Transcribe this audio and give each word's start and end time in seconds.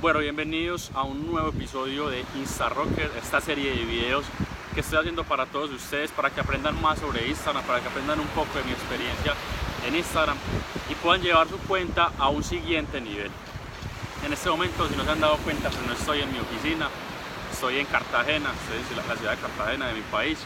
Bueno, 0.00 0.20
bienvenidos 0.20 0.92
a 0.94 1.02
un 1.02 1.26
nuevo 1.26 1.48
episodio 1.48 2.08
de 2.08 2.24
Insta 2.36 2.68
Rocker, 2.68 3.10
esta 3.20 3.40
serie 3.40 3.74
de 3.74 3.84
videos 3.84 4.24
que 4.72 4.78
estoy 4.78 5.00
haciendo 5.00 5.24
para 5.24 5.44
todos 5.46 5.72
ustedes, 5.72 6.12
para 6.12 6.30
que 6.30 6.40
aprendan 6.40 6.80
más 6.80 7.00
sobre 7.00 7.26
Instagram, 7.26 7.64
para 7.64 7.80
que 7.80 7.88
aprendan 7.88 8.20
un 8.20 8.28
poco 8.28 8.58
de 8.58 8.62
mi 8.62 8.70
experiencia 8.70 9.34
en 9.88 9.96
Instagram 9.96 10.36
y 10.88 10.94
puedan 10.94 11.20
llevar 11.20 11.48
su 11.48 11.58
cuenta 11.58 12.12
a 12.16 12.28
un 12.28 12.44
siguiente 12.44 13.00
nivel. 13.00 13.28
En 14.24 14.32
este 14.32 14.48
momento, 14.48 14.88
si 14.88 14.94
no 14.94 15.02
se 15.02 15.10
han 15.10 15.20
dado 15.20 15.36
cuenta, 15.38 15.68
pues 15.68 15.84
no 15.84 15.92
estoy 15.92 16.20
en 16.20 16.32
mi 16.32 16.38
oficina, 16.38 16.88
estoy 17.50 17.80
en 17.80 17.86
Cartagena, 17.86 18.52
estoy 18.52 18.98
en 18.98 19.08
la 19.08 19.16
ciudad 19.16 19.32
de 19.32 19.38
Cartagena 19.38 19.88
de 19.88 19.94
mi 19.94 20.02
país. 20.12 20.38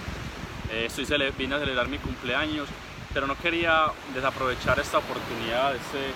Eh, 0.71 0.89
vine 1.37 1.57
a 1.57 1.59
celebrar 1.59 1.89
mi 1.89 1.99
cumpleaños, 1.99 2.71
pero 3.13 3.27
no 3.27 3.37
quería 3.37 3.85
desaprovechar 4.15 4.81
esta 4.81 4.97
oportunidad, 4.97 5.77
este, 5.77 6.15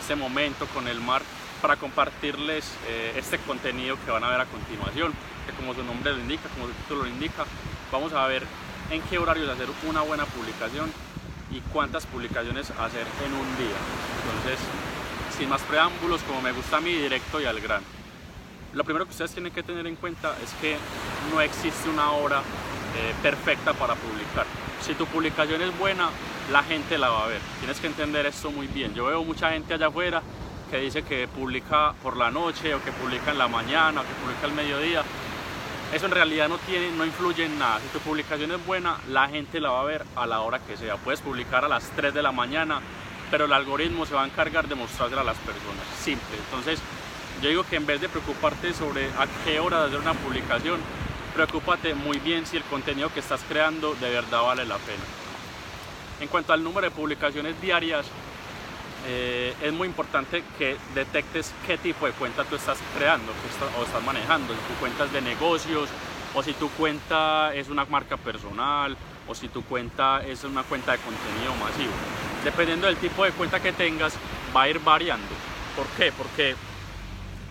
este 0.00 0.14
momento 0.14 0.64
con 0.66 0.86
el 0.86 1.00
mar 1.00 1.22
para 1.60 1.76
compartirles 1.76 2.72
eh, 2.88 3.14
este 3.16 3.38
contenido 3.38 3.96
que 4.04 4.10
van 4.10 4.24
a 4.24 4.30
ver 4.30 4.40
a 4.40 4.46
continuación, 4.46 5.12
que 5.46 5.52
como 5.52 5.74
su 5.74 5.82
nombre 5.82 6.12
lo 6.12 6.18
indica, 6.18 6.48
como 6.50 6.66
su 6.66 6.72
título 6.72 7.02
lo 7.02 7.08
indica, 7.08 7.44
vamos 7.90 8.12
a 8.12 8.26
ver 8.26 8.44
en 8.90 9.02
qué 9.02 9.18
horarios 9.18 9.48
hacer 9.48 9.68
una 9.88 10.02
buena 10.02 10.24
publicación 10.24 10.90
y 11.50 11.60
cuántas 11.72 12.06
publicaciones 12.06 12.70
hacer 12.70 13.06
en 13.26 13.32
un 13.32 13.56
día. 13.56 13.76
Entonces, 14.24 14.64
sin 15.36 15.48
más 15.48 15.62
preámbulos, 15.62 16.22
como 16.22 16.40
me 16.42 16.52
gusta 16.52 16.78
a 16.78 16.80
mí, 16.80 16.92
directo 16.92 17.40
y 17.40 17.46
al 17.46 17.60
gran. 17.60 17.82
Lo 18.74 18.84
primero 18.84 19.06
que 19.06 19.12
ustedes 19.12 19.32
tienen 19.32 19.52
que 19.52 19.62
tener 19.62 19.86
en 19.86 19.96
cuenta 19.96 20.36
es 20.42 20.52
que 20.60 20.76
no 21.32 21.40
existe 21.40 21.88
una 21.88 22.12
hora 22.12 22.40
eh, 22.40 23.14
perfecta 23.22 23.72
para 23.72 23.94
publicar. 23.94 24.46
Si 24.82 24.94
tu 24.94 25.06
publicación 25.06 25.62
es 25.62 25.76
buena, 25.78 26.10
la 26.52 26.62
gente 26.62 26.98
la 26.98 27.08
va 27.08 27.24
a 27.24 27.28
ver. 27.28 27.40
Tienes 27.60 27.80
que 27.80 27.86
entender 27.86 28.26
esto 28.26 28.50
muy 28.50 28.66
bien. 28.66 28.94
Yo 28.94 29.06
veo 29.06 29.24
mucha 29.24 29.50
gente 29.50 29.74
allá 29.74 29.86
afuera 29.86 30.22
que 30.68 30.78
dice 30.78 31.02
que 31.02 31.26
publica 31.28 31.94
por 32.02 32.16
la 32.16 32.30
noche 32.30 32.74
o 32.74 32.82
que 32.82 32.92
publica 32.92 33.30
en 33.30 33.38
la 33.38 33.48
mañana 33.48 34.00
o 34.00 34.04
que 34.04 34.14
publica 34.22 34.46
al 34.46 34.52
mediodía. 34.52 35.02
Eso 35.92 36.06
en 36.06 36.12
realidad 36.12 36.48
no, 36.48 36.58
tiene, 36.58 36.90
no 36.90 37.04
influye 37.04 37.46
en 37.46 37.58
nada. 37.58 37.80
Si 37.80 37.88
tu 37.88 37.98
publicación 38.00 38.52
es 38.52 38.66
buena, 38.66 38.98
la 39.08 39.28
gente 39.28 39.60
la 39.60 39.70
va 39.70 39.80
a 39.80 39.84
ver 39.84 40.04
a 40.16 40.26
la 40.26 40.40
hora 40.40 40.58
que 40.58 40.76
sea. 40.76 40.96
Puedes 40.96 41.20
publicar 41.20 41.64
a 41.64 41.68
las 41.68 41.90
3 41.96 42.12
de 42.12 42.22
la 42.22 42.30
mañana, 42.30 42.80
pero 43.30 43.46
el 43.46 43.52
algoritmo 43.52 44.04
se 44.04 44.14
va 44.14 44.24
a 44.24 44.26
encargar 44.26 44.68
de 44.68 44.74
mostrársela 44.74 45.22
a 45.22 45.24
las 45.24 45.38
personas. 45.38 45.84
Simple. 45.98 46.36
Entonces, 46.44 46.80
yo 47.42 47.48
digo 47.48 47.64
que 47.64 47.76
en 47.76 47.86
vez 47.86 48.00
de 48.00 48.08
preocuparte 48.08 48.74
sobre 48.74 49.06
a 49.06 49.26
qué 49.44 49.60
hora 49.60 49.80
de 49.80 49.86
hacer 49.86 50.00
una 50.00 50.14
publicación, 50.14 50.78
preocúpate 51.34 51.94
muy 51.94 52.18
bien 52.18 52.44
si 52.46 52.56
el 52.56 52.64
contenido 52.64 53.12
que 53.12 53.20
estás 53.20 53.40
creando 53.48 53.94
de 53.94 54.10
verdad 54.10 54.42
vale 54.42 54.66
la 54.66 54.76
pena. 54.76 55.04
En 56.20 56.28
cuanto 56.28 56.52
al 56.52 56.64
número 56.64 56.88
de 56.88 56.90
publicaciones 56.90 57.60
diarias, 57.60 58.06
eh, 59.06 59.54
es 59.62 59.72
muy 59.72 59.86
importante 59.86 60.42
que 60.58 60.76
detectes 60.94 61.52
qué 61.66 61.78
tipo 61.78 62.06
de 62.06 62.12
cuenta 62.12 62.44
tú 62.44 62.56
estás 62.56 62.78
creando 62.96 63.32
o 63.78 63.84
estás 63.84 64.02
manejando, 64.04 64.54
si 64.54 64.60
tu 64.72 64.80
cuenta 64.80 65.04
es 65.04 65.12
de 65.12 65.20
negocios 65.20 65.88
o 66.34 66.42
si 66.42 66.52
tu 66.52 66.68
cuenta 66.70 67.54
es 67.54 67.68
una 67.68 67.84
marca 67.86 68.16
personal 68.16 68.96
o 69.26 69.34
si 69.34 69.48
tu 69.48 69.62
cuenta 69.64 70.22
es 70.24 70.44
una 70.44 70.62
cuenta 70.62 70.92
de 70.92 70.98
contenido 70.98 71.54
masivo. 71.54 71.92
Dependiendo 72.44 72.86
del 72.86 72.96
tipo 72.96 73.24
de 73.24 73.32
cuenta 73.32 73.60
que 73.60 73.72
tengas, 73.72 74.14
va 74.56 74.62
a 74.62 74.68
ir 74.68 74.78
variando. 74.78 75.28
¿Por 75.76 75.86
qué? 75.88 76.12
Porque 76.12 76.56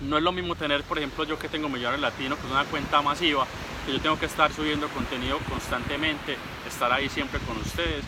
no 0.02 0.18
es 0.18 0.23
lo 0.23 0.31
mismo 0.31 0.56
tener, 0.56 0.84
por 0.84 0.98
ejemplo, 0.98 1.23
yo 1.23 1.40
que 1.40 1.50
tengo 1.50 1.70
Millones 1.70 2.00
Latino, 2.00 2.36
que 2.36 2.45
es 2.45 2.52
una 2.52 2.66
cuenta 2.66 3.02
masiva, 3.02 3.45
que 3.86 3.94
yo 3.94 4.02
tengo 4.02 4.20
que 4.20 4.25
estar 4.25 4.52
subiendo 4.52 4.88
contenido 4.90 5.40
constantemente, 5.50 6.38
estar 6.68 6.92
ahí 6.92 7.09
siempre 7.09 7.40
con 7.42 7.58
ustedes, 7.58 8.03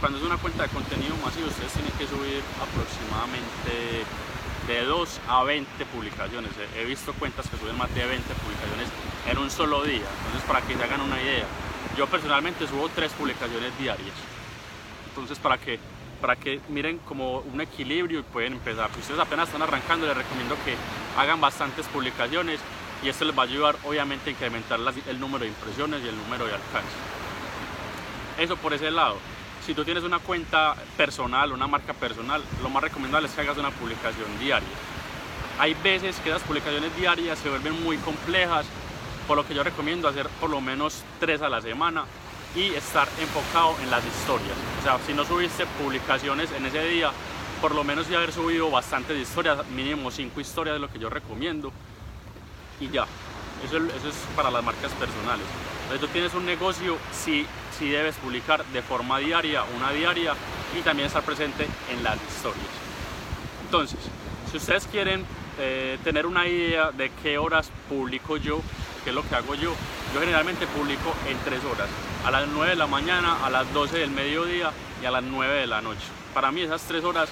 cuando 0.00 0.18
es 0.18 0.24
una 0.24 0.36
cuenta 0.36 0.62
de 0.62 0.68
contenido 0.68 1.16
masivo, 1.24 1.48
ustedes 1.48 1.72
tienen 1.72 1.92
que 1.92 2.06
subir 2.06 2.42
aproximadamente 2.62 4.04
de 4.66 4.84
2 4.84 5.20
a 5.28 5.42
20 5.42 5.84
publicaciones. 5.86 6.50
He 6.76 6.84
visto 6.84 7.12
cuentas 7.14 7.48
que 7.48 7.56
suben 7.56 7.76
más 7.76 7.92
de 7.94 8.06
20 8.06 8.34
publicaciones 8.34 8.88
en 9.26 9.38
un 9.38 9.50
solo 9.50 9.82
día. 9.82 10.06
Entonces, 10.26 10.42
para 10.46 10.60
que 10.62 10.76
se 10.76 10.82
hagan 10.82 11.00
una 11.00 11.20
idea, 11.20 11.46
yo 11.96 12.06
personalmente 12.06 12.66
subo 12.66 12.88
3 12.88 13.12
publicaciones 13.12 13.76
diarias. 13.78 14.14
Entonces, 15.08 15.38
para 15.38 15.58
que, 15.58 15.80
para 16.20 16.36
que 16.36 16.60
miren 16.68 16.98
como 16.98 17.38
un 17.40 17.60
equilibrio 17.60 18.20
y 18.20 18.22
pueden 18.22 18.54
empezar. 18.54 18.90
Si 18.94 19.00
ustedes 19.00 19.20
apenas 19.20 19.48
están 19.48 19.62
arrancando, 19.62 20.06
les 20.06 20.16
recomiendo 20.16 20.56
que 20.64 20.76
hagan 21.16 21.40
bastantes 21.40 21.86
publicaciones 21.86 22.60
y 23.02 23.08
esto 23.08 23.24
les 23.24 23.36
va 23.36 23.42
a 23.42 23.46
ayudar 23.46 23.76
obviamente 23.84 24.30
a 24.30 24.32
incrementar 24.32 24.78
el 25.08 25.20
número 25.20 25.44
de 25.44 25.50
impresiones 25.50 26.04
y 26.04 26.08
el 26.08 26.16
número 26.16 26.46
de 26.46 26.54
alcance. 26.54 26.96
Eso 28.38 28.56
por 28.56 28.72
ese 28.72 28.90
lado 28.90 29.16
si 29.68 29.74
tú 29.74 29.84
tienes 29.84 30.02
una 30.02 30.18
cuenta 30.18 30.74
personal, 30.96 31.52
una 31.52 31.66
marca 31.66 31.92
personal, 31.92 32.42
lo 32.62 32.70
más 32.70 32.82
recomendable 32.82 33.28
es 33.28 33.34
que 33.34 33.42
hagas 33.42 33.58
una 33.58 33.70
publicación 33.70 34.26
diaria. 34.40 34.66
Hay 35.58 35.74
veces 35.74 36.16
que 36.20 36.30
las 36.30 36.40
publicaciones 36.40 36.96
diarias 36.96 37.38
se 37.38 37.50
vuelven 37.50 37.84
muy 37.84 37.98
complejas, 37.98 38.64
por 39.26 39.36
lo 39.36 39.46
que 39.46 39.54
yo 39.54 39.62
recomiendo 39.62 40.08
hacer 40.08 40.26
por 40.40 40.48
lo 40.48 40.62
menos 40.62 41.02
tres 41.20 41.42
a 41.42 41.50
la 41.50 41.60
semana 41.60 42.06
y 42.56 42.72
estar 42.72 43.06
enfocado 43.20 43.76
en 43.82 43.90
las 43.90 44.02
historias. 44.06 44.56
O 44.80 44.82
sea, 44.84 44.98
si 45.06 45.12
no 45.12 45.26
subiste 45.26 45.66
publicaciones 45.78 46.50
en 46.52 46.64
ese 46.64 46.82
día, 46.88 47.10
por 47.60 47.74
lo 47.74 47.84
menos 47.84 48.08
ya 48.08 48.16
haber 48.16 48.32
subido 48.32 48.70
bastantes 48.70 49.18
historias, 49.18 49.66
mínimo 49.68 50.10
cinco 50.10 50.40
historias 50.40 50.76
es 50.76 50.80
lo 50.80 50.90
que 50.90 50.98
yo 50.98 51.10
recomiendo. 51.10 51.70
Y 52.80 52.88
ya, 52.88 53.04
eso, 53.64 53.78
es 53.78 54.14
para 54.36 54.50
las 54.50 54.62
marcas 54.64 54.92
personales. 54.92 55.46
Entonces 55.82 56.00
tú 56.00 56.08
tienes 56.08 56.34
un 56.34 56.44
negocio, 56.44 56.96
si 57.12 57.46
sí 57.78 57.88
debes 57.88 58.16
publicar 58.16 58.64
de 58.66 58.82
forma 58.82 59.18
diaria, 59.18 59.62
una 59.76 59.90
diaria 59.92 60.34
y 60.78 60.82
también 60.82 61.06
estar 61.06 61.22
presente 61.22 61.66
en 61.90 62.02
las 62.02 62.16
historias. 62.28 62.66
Entonces, 63.64 63.98
si 64.50 64.56
ustedes 64.56 64.86
quieren 64.86 65.24
eh, 65.58 65.98
tener 66.04 66.26
una 66.26 66.46
idea 66.46 66.90
de 66.90 67.10
qué 67.22 67.38
horas 67.38 67.70
publico 67.88 68.36
yo, 68.36 68.60
qué 69.04 69.10
es 69.10 69.16
lo 69.16 69.26
que 69.28 69.34
hago 69.34 69.54
yo, 69.54 69.74
yo 70.14 70.20
generalmente 70.20 70.66
publico 70.66 71.14
en 71.28 71.36
tres 71.38 71.60
horas, 71.64 71.88
a 72.24 72.30
las 72.30 72.48
9 72.48 72.70
de 72.70 72.76
la 72.76 72.86
mañana, 72.86 73.44
a 73.44 73.50
las 73.50 73.72
12 73.72 73.98
del 73.98 74.10
mediodía 74.10 74.70
y 75.02 75.06
a 75.06 75.10
las 75.10 75.22
9 75.22 75.60
de 75.60 75.66
la 75.66 75.80
noche. 75.80 76.04
Para 76.34 76.50
mí 76.52 76.62
esas 76.62 76.82
tres 76.82 77.04
horas 77.04 77.28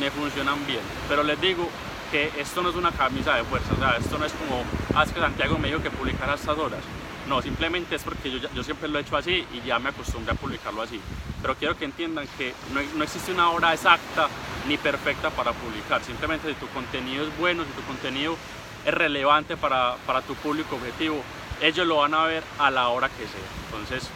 me 0.00 0.10
funcionan 0.10 0.66
bien, 0.66 0.80
pero 1.08 1.22
les 1.22 1.40
digo 1.40 1.68
que 2.10 2.30
esto 2.38 2.62
no 2.62 2.70
es 2.70 2.76
una 2.76 2.92
camisa 2.92 3.34
de 3.34 3.44
fuerza, 3.44 3.74
o 3.74 3.76
sea, 3.76 3.96
esto 3.96 4.18
no 4.18 4.24
es 4.24 4.32
como, 4.32 4.62
ah, 4.94 5.04
que 5.06 5.20
Santiago 5.20 5.58
me 5.58 5.68
dijo 5.68 5.82
que 5.82 5.90
publicara 5.90 6.34
estas 6.34 6.58
horas. 6.58 6.80
No, 7.28 7.40
simplemente 7.40 7.96
es 7.96 8.02
porque 8.02 8.30
yo, 8.30 8.38
yo, 8.54 8.62
siempre 8.62 8.88
lo 8.88 8.98
he 8.98 9.02
hecho 9.02 9.16
así 9.16 9.46
y 9.52 9.66
ya 9.66 9.78
me 9.78 9.88
acostumbré 9.88 10.32
a 10.32 10.34
publicarlo 10.34 10.82
así. 10.82 11.00
Pero 11.40 11.54
quiero 11.54 11.76
que 11.76 11.86
entiendan 11.86 12.26
que 12.36 12.52
no, 12.72 12.80
no, 12.96 13.04
existe 13.04 13.32
una 13.32 13.48
hora 13.50 13.72
exacta 13.72 14.28
ni 14.68 14.76
perfecta 14.76 15.30
para 15.30 15.52
publicar. 15.52 16.02
Simplemente 16.04 16.48
si 16.48 16.54
tu 16.54 16.68
contenido 16.68 17.26
es 17.26 17.38
bueno, 17.38 17.64
si 17.64 17.70
tu 17.70 17.82
contenido 17.86 18.36
es 18.84 18.92
relevante 18.92 19.56
para, 19.56 19.96
para 20.06 20.20
tu 20.20 20.34
público 20.34 20.76
objetivo, 20.76 21.22
ellos 21.62 21.86
lo 21.86 21.96
van 21.96 22.12
a 22.12 22.24
ver 22.24 22.42
a 22.58 22.70
la 22.70 22.88
hora 22.88 23.08
que 23.08 23.26
sea. 23.26 23.48
Entonces, 23.66 24.10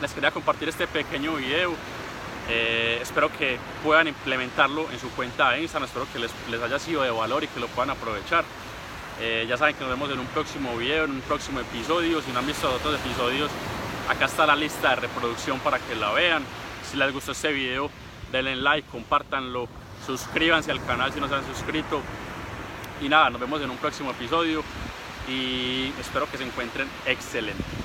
les 0.00 0.12
quería 0.12 0.30
compartir 0.30 0.68
este 0.68 0.86
pequeño 0.86 1.34
video. 1.34 1.74
Eh, 2.48 2.98
espero 3.02 3.30
que 3.32 3.58
puedan 3.82 4.08
implementarlo 4.08 4.90
en 4.90 4.98
su 4.98 5.10
cuenta 5.10 5.50
de 5.50 5.62
Instagram. 5.62 5.88
Espero 5.88 6.06
que 6.12 6.18
les, 6.18 6.30
les 6.50 6.62
haya 6.62 6.78
sido 6.78 7.02
de 7.02 7.10
valor 7.10 7.44
y 7.44 7.48
que 7.48 7.60
lo 7.60 7.66
puedan 7.68 7.90
aprovechar. 7.90 8.44
Eh, 9.20 9.46
ya 9.48 9.56
saben 9.56 9.74
que 9.74 9.80
nos 9.80 9.90
vemos 9.90 10.10
en 10.10 10.18
un 10.18 10.26
próximo 10.26 10.76
video, 10.76 11.04
en 11.04 11.12
un 11.12 11.20
próximo 11.22 11.60
episodio. 11.60 12.20
Si 12.22 12.30
no 12.32 12.40
han 12.40 12.46
visto 12.46 12.70
otros 12.72 13.00
episodios, 13.00 13.50
acá 14.08 14.26
está 14.26 14.46
la 14.46 14.56
lista 14.56 14.90
de 14.90 14.96
reproducción 14.96 15.58
para 15.60 15.78
que 15.78 15.94
la 15.94 16.12
vean. 16.12 16.44
Si 16.90 16.96
les 16.96 17.12
gustó 17.12 17.32
este 17.32 17.52
video, 17.52 17.90
denle 18.30 18.56
like, 18.56 18.88
compártanlo, 18.88 19.68
suscríbanse 20.06 20.70
al 20.70 20.84
canal 20.84 21.12
si 21.12 21.20
no 21.20 21.28
se 21.28 21.34
han 21.34 21.46
suscrito. 21.46 22.00
Y 23.00 23.08
nada, 23.08 23.30
nos 23.30 23.40
vemos 23.40 23.60
en 23.60 23.70
un 23.70 23.76
próximo 23.78 24.10
episodio 24.10 24.62
y 25.28 25.92
espero 26.00 26.30
que 26.30 26.38
se 26.38 26.44
encuentren 26.44 26.88
excelentes. 27.06 27.76